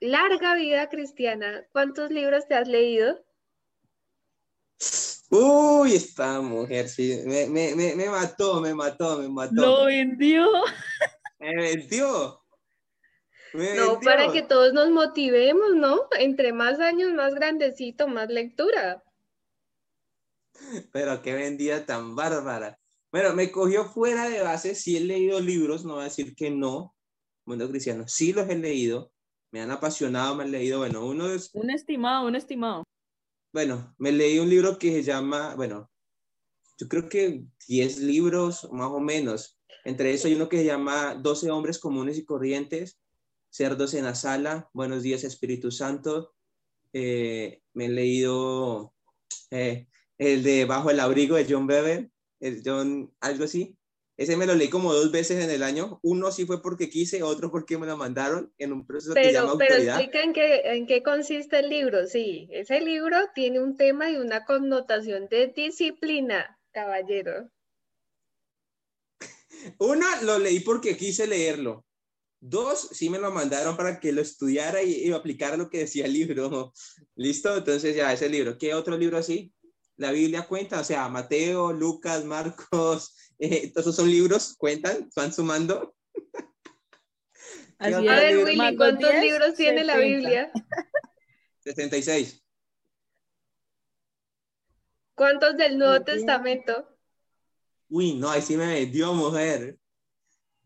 [0.00, 3.24] larga vida cristiana, ¿cuántos libros te has leído?
[5.30, 9.54] Uy, esta mujer, sí, me, me, me, mató, me mató, me mató.
[9.54, 10.48] Lo vendió.
[11.38, 12.42] Me vendió.
[13.54, 16.08] no, para que todos nos motivemos, ¿no?
[16.18, 19.04] Entre más años, más grandecito, más lectura.
[20.92, 22.78] Pero qué vendida tan bárbara.
[23.12, 26.50] Bueno, me cogió fuera de base, sí he leído libros, no voy a decir que
[26.50, 26.94] no,
[27.44, 29.12] mundo cristiano, sí los he leído,
[29.50, 31.50] me han apasionado, me han leído, bueno, uno es...
[31.54, 32.84] Un estimado, un estimado
[33.52, 35.90] bueno, me leí un libro que se llama, bueno,
[36.78, 39.58] yo creo que 10 libros más o menos.
[39.84, 43.00] Entre eso hay uno que se llama 12 hombres comunes y corrientes,
[43.50, 46.34] cerdos en la sala, buenos días Espíritu Santo.
[46.92, 48.94] Eh, me he leído
[49.50, 52.10] eh, el de Bajo el abrigo de John Bever,
[52.40, 53.76] el John, algo así.
[54.20, 55.98] Ese me lo leí como dos veces en el año.
[56.02, 59.32] Uno sí fue porque quise, otro porque me lo mandaron en un proceso pero, que
[59.32, 62.06] se llama Pero explica en qué, en qué consiste el libro.
[62.06, 67.50] Sí, ese libro tiene un tema y una connotación de disciplina, caballero.
[69.78, 71.86] Una, lo leí porque quise leerlo.
[72.40, 76.04] Dos, sí me lo mandaron para que lo estudiara y, y aplicara lo que decía
[76.04, 76.74] el libro.
[77.16, 77.56] ¿Listo?
[77.56, 78.58] Entonces ya, ese libro.
[78.58, 79.50] ¿Qué otro libro así?
[79.96, 85.32] La Biblia cuenta, o sea, Mateo, Lucas, Marcos, eh, todos esos son libros, cuentan, van
[85.32, 85.94] sumando.
[87.78, 90.52] Así a ver, Willy, ¿cuántos libros tiene la Biblia?
[91.60, 92.44] 76.
[95.14, 96.86] ¿Cuántos del Nuevo Testamento?
[97.88, 99.78] Uy, no, ahí sí me dio mujer.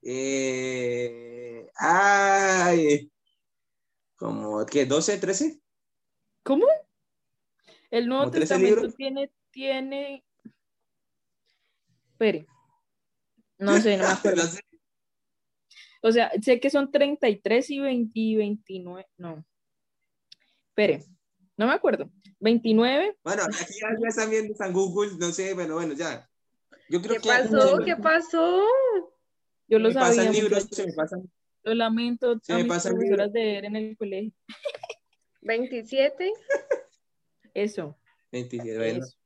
[0.02, 3.10] Eh, ay,
[4.16, 4.88] como, ¿qué?
[4.88, 5.60] ¿12, 13?
[6.42, 6.66] ¿Cómo?
[7.90, 10.24] El Nuevo Testamento tiene, tiene,
[12.10, 12.46] espere,
[13.64, 14.42] no sé, no me acuerdo.
[16.02, 19.44] O sea, sé que son 33 y 20 y 29, no.
[20.68, 21.04] Espere,
[21.56, 22.10] no me acuerdo.
[22.40, 23.16] 29.
[23.24, 26.28] Bueno, aquí ya, están viendo San Google, no sé, bueno, bueno, ya.
[26.90, 27.78] Yo creo ¿Qué que pasó?
[27.84, 28.62] ¿Qué pasó?
[29.66, 30.08] Yo lo sabía.
[30.08, 31.30] Pasan libros, se me pasan.
[31.62, 34.32] Lo lamento se a me mis profesoras de ver en el colegio.
[35.40, 36.32] 27.
[37.54, 37.96] Eso.
[38.30, 39.04] 27, bueno.
[39.04, 39.16] Eso.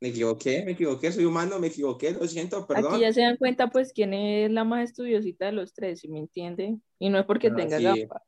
[0.00, 2.94] Me equivoqué, me equivoqué, soy humano, me equivoqué, lo siento, perdón.
[2.94, 6.08] Aquí ya se dan cuenta, pues, quién es la más estudiosita de los tres, si
[6.08, 6.76] me entiende.
[7.00, 8.22] Y no es porque ah, tenga gafas.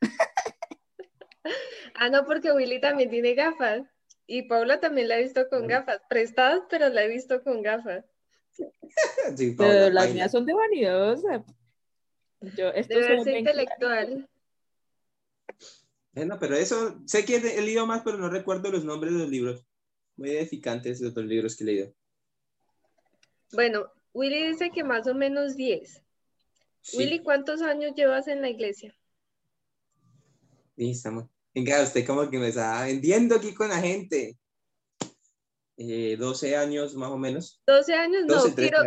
[1.94, 3.82] ah, no, porque Willy también tiene gafas.
[4.26, 8.04] Y Paula también la he visto con gafas, prestadas, pero la he visto con gafas.
[9.36, 11.44] sí, pero las mías son de vanidosa.
[12.56, 14.26] Yo, esto Debe ser intelectual.
[16.12, 19.28] Bueno, pero eso, sé que he leído más, pero no recuerdo los nombres de los
[19.28, 19.66] libros
[20.20, 21.94] muy edificantes los otros libros que he leído.
[23.52, 26.02] Bueno, Willy dice que más o menos 10.
[26.92, 28.94] Willy, ¿cuántos años llevas en la iglesia?
[30.76, 31.24] Sí, estamos.
[31.54, 34.38] Venga, usted como que me está vendiendo aquí con la gente.
[35.76, 37.60] 12 eh, años más o menos.
[37.66, 38.78] 12 años, no, quiero,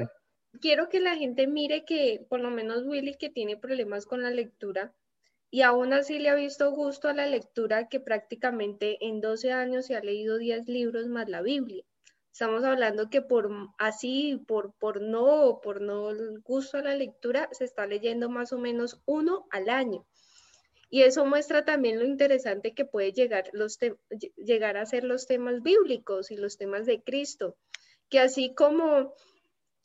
[0.62, 4.30] quiero que la gente mire que por lo menos Willy que tiene problemas con la
[4.30, 4.96] lectura,
[5.54, 9.86] y aún así le ha visto gusto a la lectura que prácticamente en 12 años
[9.86, 11.84] se ha leído 10 libros más la Biblia.
[12.32, 16.10] Estamos hablando que por así, por, por no, por no
[16.42, 20.08] gusto a la lectura, se está leyendo más o menos uno al año.
[20.90, 23.78] Y eso muestra también lo interesante que puede llegar, los
[24.38, 27.58] llegar a ser los temas bíblicos y los temas de Cristo,
[28.10, 29.14] que así como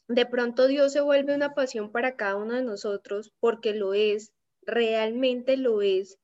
[0.06, 4.32] de pronto Dios se vuelve una pasión para cada uno de nosotros, porque lo es,
[4.68, 6.18] realmente lo es.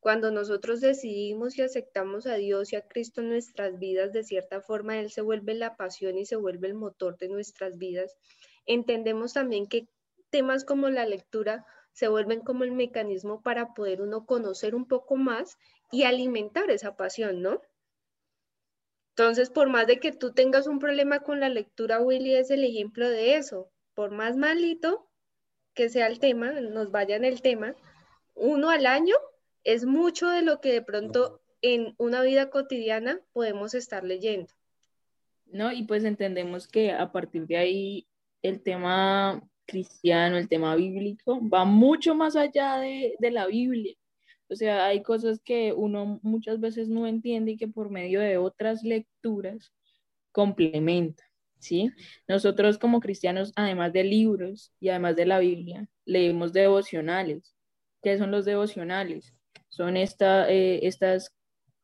[0.00, 4.60] Cuando nosotros decidimos y aceptamos a Dios y a Cristo en nuestras vidas, de cierta
[4.60, 8.16] forma Él se vuelve la pasión y se vuelve el motor de nuestras vidas.
[8.66, 9.86] Entendemos también que
[10.28, 15.16] temas como la lectura se vuelven como el mecanismo para poder uno conocer un poco
[15.16, 15.56] más
[15.92, 17.62] y alimentar esa pasión, ¿no?
[19.16, 22.64] Entonces, por más de que tú tengas un problema con la lectura, Willy es el
[22.64, 23.70] ejemplo de eso.
[23.94, 25.08] Por más malito,
[25.74, 27.74] que sea el tema, nos vaya en el tema,
[28.34, 29.16] uno al año
[29.64, 34.52] es mucho de lo que de pronto en una vida cotidiana podemos estar leyendo.
[35.46, 38.06] No, y pues entendemos que a partir de ahí
[38.42, 43.94] el tema cristiano, el tema bíblico, va mucho más allá de, de la Biblia.
[44.48, 48.36] O sea, hay cosas que uno muchas veces no entiende y que por medio de
[48.36, 49.72] otras lecturas
[50.32, 51.24] complementa.
[51.64, 51.90] ¿Sí?
[52.28, 57.54] Nosotros como cristianos, además de libros y además de la Biblia, leemos devocionales.
[58.02, 59.34] ¿Qué son los devocionales?
[59.68, 61.34] Son esta, eh, estas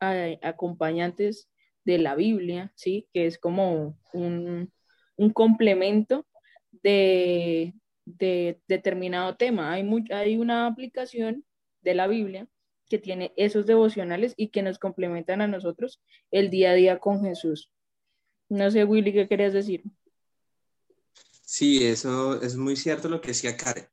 [0.00, 1.48] eh, acompañantes
[1.84, 3.08] de la Biblia, ¿sí?
[3.12, 4.72] Que es como un,
[5.34, 6.26] complemento
[6.82, 9.72] de, determinado tema.
[9.72, 11.44] Hay, hay una aplicación
[11.82, 12.48] de la Biblia
[12.88, 17.22] que tiene esos devocionales y que nos complementan a nosotros el día a día con
[17.22, 17.70] Jesús.
[18.50, 19.84] No sé, Willy, ¿qué querías decir?
[21.42, 23.86] Sí, eso es muy cierto lo que decía Karen.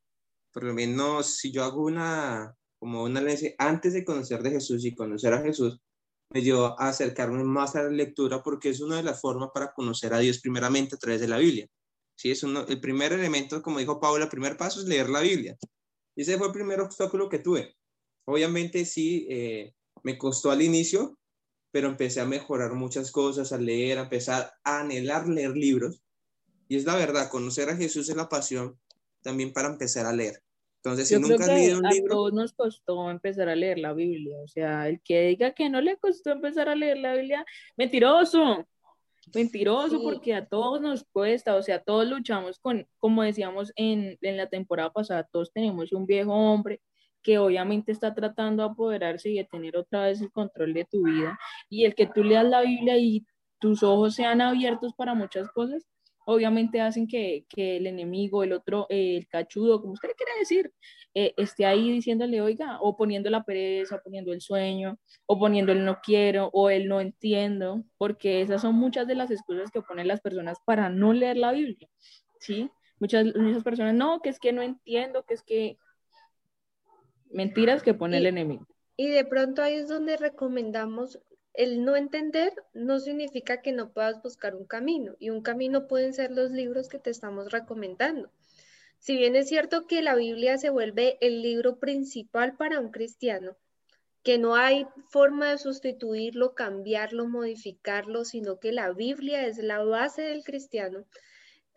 [0.52, 4.84] Por lo menos, si yo hago una, como una lección antes de conocer de Jesús
[4.84, 5.80] y conocer a Jesús,
[6.30, 9.72] me dio a acercarme más a la lectura porque es una de las formas para
[9.72, 11.68] conocer a Dios primeramente a través de la Biblia.
[12.16, 15.20] Sí, es uno, el primer elemento, como dijo Paula, el primer paso es leer la
[15.20, 15.56] Biblia.
[16.16, 17.76] Ese fue el primer obstáculo que tuve.
[18.24, 21.17] Obviamente sí, eh, me costó al inicio,
[21.78, 26.02] pero empecé a mejorar muchas cosas, a leer, a empezar a anhelar leer libros.
[26.66, 28.76] Y es la verdad, conocer a Jesús es la pasión
[29.22, 30.42] también para empezar a leer.
[30.82, 32.16] Entonces, si nunca has leído un a libro...
[32.16, 34.38] todos nos costó empezar a leer la Biblia.
[34.42, 38.66] O sea, el que diga que no le costó empezar a leer la Biblia, mentiroso.
[39.32, 44.36] Mentiroso porque a todos nos cuesta, o sea, todos luchamos con, como decíamos en, en
[44.36, 46.80] la temporada pasada, todos tenemos un viejo hombre
[47.28, 51.04] que obviamente está tratando de apoderarse y de tener otra vez el control de tu
[51.04, 51.38] vida.
[51.68, 53.26] Y el que tú leas la Biblia y
[53.58, 55.86] tus ojos sean abiertos para muchas cosas,
[56.24, 60.72] obviamente hacen que, que el enemigo, el otro, el cachudo, como usted quiere decir,
[61.12, 65.72] eh, esté ahí diciéndole, oiga, o poniendo la pereza, o poniendo el sueño, o poniendo
[65.72, 69.82] el no quiero, o el no entiendo, porque esas son muchas de las excusas que
[69.82, 71.90] ponen las personas para no leer la Biblia,
[72.40, 72.70] ¿sí?
[72.98, 75.76] Muchas, muchas personas, no, que es que no entiendo, que es que...
[77.30, 78.66] Mentiras que pone el enemigo.
[78.96, 81.20] Y de pronto ahí es donde recomendamos
[81.58, 86.14] el no entender no significa que no puedas buscar un camino y un camino pueden
[86.14, 88.30] ser los libros que te estamos recomendando.
[89.00, 93.56] Si bien es cierto que la Biblia se vuelve el libro principal para un cristiano,
[94.22, 100.22] que no hay forma de sustituirlo, cambiarlo, modificarlo, sino que la Biblia es la base
[100.22, 101.06] del cristiano,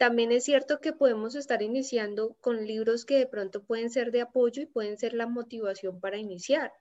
[0.02, 4.22] también es cierto que podemos estar iniciando con libros que de pronto pueden ser de
[4.22, 6.74] apoyo y pueden ser la motivación para iniciar.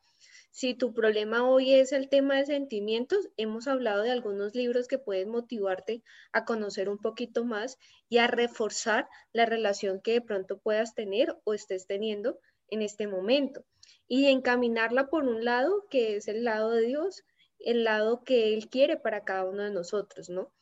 [0.50, 4.96] Si tu problema hoy es el tema de sentimientos, hemos hablado de algunos libros que
[4.96, 6.02] pueden motivarte
[6.32, 7.76] a conocer un poquito más
[8.08, 13.06] y a reforzar la relación que de pronto puedas tener o estés teniendo en este
[13.06, 13.66] momento.
[14.08, 17.22] Y encaminarla por un lado, que es el lado de Dios,
[17.58, 20.54] el lado que Él quiere para cada uno de nosotros, ¿no?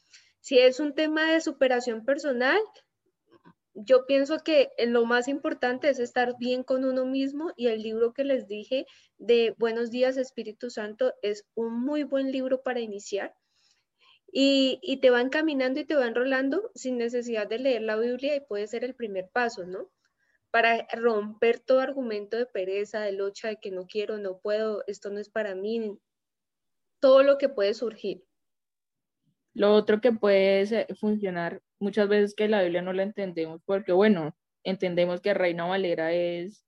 [0.49, 2.59] Si es un tema de superación personal,
[3.75, 8.15] yo pienso que lo más importante es estar bien con uno mismo y el libro
[8.15, 8.87] que les dije
[9.19, 13.35] de Buenos días Espíritu Santo es un muy buen libro para iniciar
[14.33, 18.41] y, te va encaminando y te va enrolando sin necesidad de leer la Biblia y
[18.41, 19.91] puede ser el primer paso, ¿no?
[20.51, 25.11] Para romper todo argumento de pereza, de lucha, de que no quiero, no puedo, esto
[25.11, 25.99] no es para mí,
[27.01, 28.28] todo lo que puede surgir.
[29.59, 34.37] Lo otro que puede funcionar muchas veces que la Biblia no la entendemos porque, bueno,
[34.63, 36.65] entendemos que Reina Valera es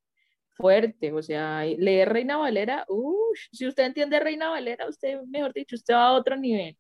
[0.57, 2.85] fuerte, o sea, leer Reina Valera,
[3.53, 6.77] si usted entiende Reina Valera, usted, mejor dicho, usted va a otro nivel,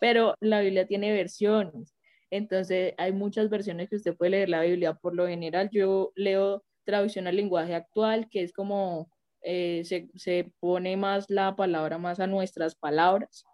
[0.00, 1.94] pero la Biblia tiene versiones,
[2.30, 6.64] entonces hay muchas versiones que usted puede leer la Biblia, por lo general yo leo
[6.84, 9.10] traducción al lenguaje actual, que es como
[9.42, 13.44] eh, se, se, pone más la palabra más a nuestras palabras,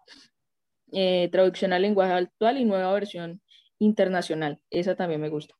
[0.91, 3.41] eh, traducción al lenguaje actual y nueva versión
[3.79, 4.59] internacional.
[4.69, 5.55] Esa también me gusta.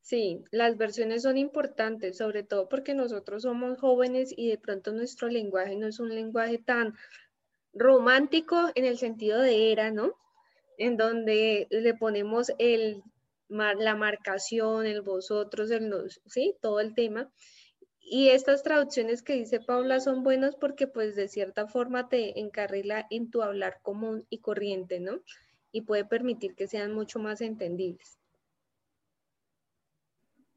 [0.00, 5.28] Sí, las versiones son importantes, sobre todo porque nosotros somos jóvenes y de pronto nuestro
[5.28, 6.94] lenguaje no es un lenguaje tan
[7.72, 10.14] romántico en el sentido de era, ¿no?
[10.76, 13.02] En donde le ponemos el,
[13.48, 15.90] la marcación, el vosotros, el
[16.26, 16.54] ¿sí?
[16.60, 17.30] Todo el tema.
[18.06, 23.06] Y estas traducciones que dice Paula son buenas porque pues de cierta forma te encarrila
[23.08, 25.20] en tu hablar común y corriente, ¿no?
[25.72, 28.18] Y puede permitir que sean mucho más entendibles.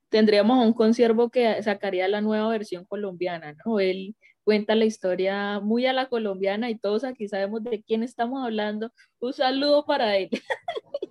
[0.09, 3.79] Tendríamos un conciervo que sacaría la nueva versión colombiana, ¿no?
[3.79, 8.43] Él cuenta la historia muy a la colombiana y todos aquí sabemos de quién estamos
[8.43, 8.91] hablando.
[9.19, 10.29] Un saludo para él.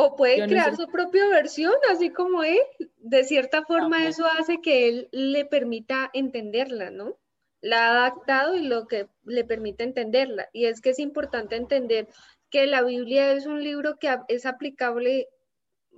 [0.00, 2.60] O puede crear su propia versión, así como él.
[2.96, 7.18] De cierta forma eso hace que él le permita entenderla, ¿no?
[7.60, 10.48] La ha adaptado y lo que le permite entenderla.
[10.54, 12.08] Y es que es importante entender
[12.48, 15.28] que la Biblia es un libro que es aplicable,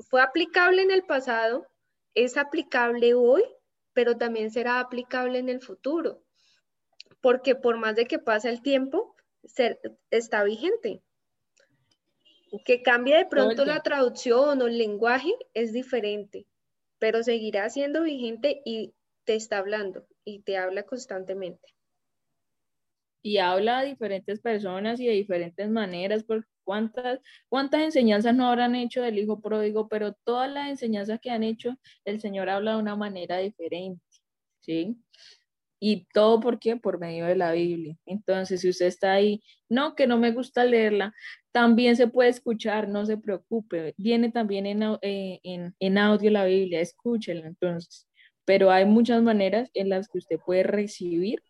[0.01, 1.69] fue aplicable en el pasado,
[2.15, 3.45] es aplicable hoy,
[3.93, 6.23] pero también será aplicable en el futuro.
[7.21, 9.15] Porque por más de que pase el tiempo,
[10.11, 11.03] está vigente
[12.61, 16.47] que cambie de pronto la traducción o el lenguaje es diferente,
[16.99, 21.75] pero seguirá siendo vigente y te está hablando y te habla constantemente.
[23.23, 28.75] Y habla a diferentes personas y de diferentes maneras, porque cuántas, cuántas enseñanzas no habrán
[28.75, 32.79] hecho del hijo pródigo, pero todas las enseñanzas que han hecho, el Señor habla de
[32.79, 34.03] una manera diferente,
[34.61, 34.97] ¿sí?
[35.85, 36.77] Y todo por qué?
[36.77, 37.99] Por medio de la Biblia.
[38.07, 41.13] Entonces, si usted está ahí, no, que no me gusta leerla,
[41.51, 43.93] también se puede escuchar, no se preocupe.
[43.97, 48.09] Viene también en, eh, en, en audio la Biblia, escúchela entonces.
[48.45, 51.43] Pero hay muchas maneras en las que usted puede recibir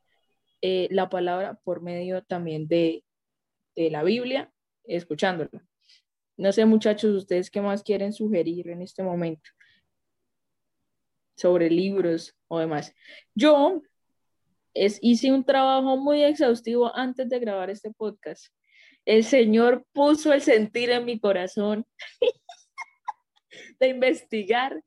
[0.62, 3.04] eh, la palabra por medio también de,
[3.76, 4.50] de la Biblia,
[4.84, 5.62] escuchándola.
[6.38, 9.50] No sé, muchachos, ustedes qué más quieren sugerir en este momento
[11.36, 12.94] sobre libros o demás.
[13.34, 13.82] Yo
[14.74, 18.46] es, hice un trabajo muy exhaustivo antes de grabar este podcast.
[19.04, 21.86] El Señor puso el sentir en mi corazón.
[23.80, 24.82] de investigar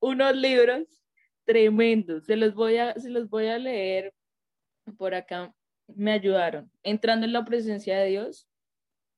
[0.00, 1.02] unos libros
[1.44, 2.26] tremendos.
[2.26, 4.12] Se los voy a, se los voy a leer
[4.98, 5.54] por acá.
[5.86, 6.70] Me ayudaron.
[6.82, 8.48] Entrando en la presencia de Dios,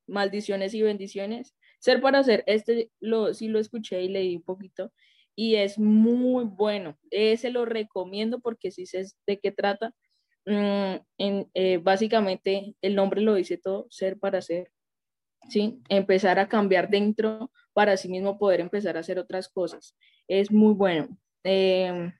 [0.07, 1.55] maldiciones y bendiciones.
[1.79, 4.93] Ser para ser, este lo, sí lo escuché y leí un poquito
[5.35, 6.99] y es muy bueno.
[7.11, 9.95] Ese lo recomiendo porque si sé de qué trata.
[10.45, 14.72] Mm, en, eh, básicamente el nombre lo dice todo, ser para ser.
[15.49, 15.80] ¿sí?
[15.88, 19.97] Empezar a cambiar dentro para sí mismo poder empezar a hacer otras cosas.
[20.28, 21.16] Es muy bueno.
[21.45, 22.12] Em,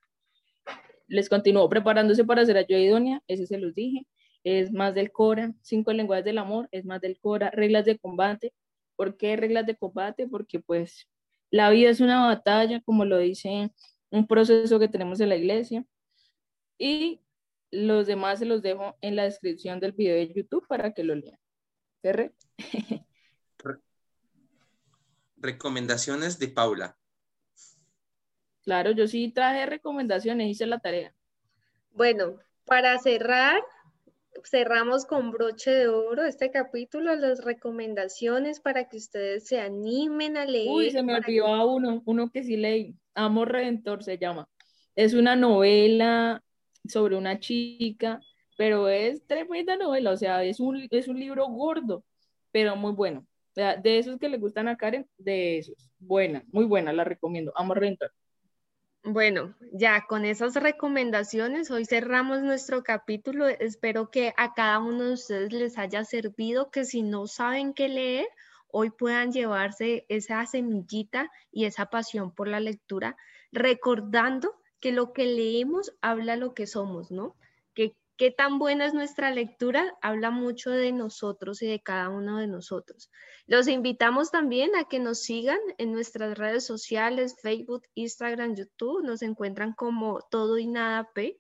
[1.09, 4.07] les continúo preparándose para hacer ayuda idónea, ese se los dije.
[4.45, 8.53] Es más del Cora, cinco lenguajes del amor, es más del Cora, reglas de combate.
[8.97, 10.27] ¿Por qué reglas de combate?
[10.27, 11.09] Porque pues
[11.51, 13.71] la vida es una batalla, como lo dice
[14.11, 15.85] un proceso que tenemos en la iglesia.
[16.79, 17.21] Y
[17.73, 21.15] los demás se los dejo en la descripción del video de YouTube para que lo
[21.15, 21.39] lean.
[22.03, 22.33] ¿Terre?
[25.37, 26.97] Recomendaciones de Paula.
[28.63, 31.13] Claro, yo sí traje recomendaciones, hice la tarea.
[31.91, 33.61] Bueno, para cerrar,
[34.45, 40.45] cerramos con broche de oro este capítulo, las recomendaciones para que ustedes se animen a
[40.45, 40.69] leer.
[40.71, 44.49] Uy, se me olvidó a uno, uno que sí leí, Amor Redentor se llama.
[44.95, 46.43] Es una novela
[46.87, 48.21] sobre una chica,
[48.57, 52.05] pero es tremenda novela, o sea, es un, es un libro gordo,
[52.51, 53.27] pero muy bueno.
[53.55, 55.91] De esos que le gustan a Karen, de esos.
[55.99, 57.53] Buena, muy buena, la recomiendo.
[57.55, 58.13] Amor Redentor.
[59.05, 63.49] Bueno, ya con esas recomendaciones, hoy cerramos nuestro capítulo.
[63.49, 67.89] Espero que a cada uno de ustedes les haya servido, que si no saben qué
[67.89, 68.29] leer,
[68.69, 73.17] hoy puedan llevarse esa semillita y esa pasión por la lectura,
[73.51, 77.37] recordando que lo que leemos habla lo que somos, ¿no?
[77.73, 82.39] Que qué tan buena es nuestra lectura habla mucho de nosotros y de cada uno
[82.39, 83.09] de nosotros.
[83.47, 89.05] Los invitamos también a que nos sigan en nuestras redes sociales, Facebook, Instagram, YouTube.
[89.05, 91.39] Nos encuentran como todo y nada P.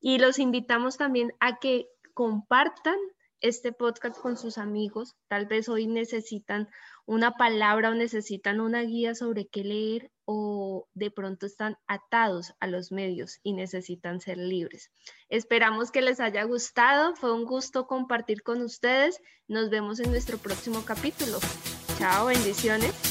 [0.00, 2.96] Y los invitamos también a que compartan
[3.40, 5.16] este podcast con sus amigos.
[5.28, 6.68] Tal vez hoy necesitan
[7.06, 12.66] una palabra o necesitan una guía sobre qué leer o de pronto están atados a
[12.66, 14.90] los medios y necesitan ser libres.
[15.28, 17.16] Esperamos que les haya gustado.
[17.16, 19.20] Fue un gusto compartir con ustedes.
[19.48, 21.38] Nos vemos en nuestro próximo capítulo.
[21.98, 23.09] Chao, bendiciones.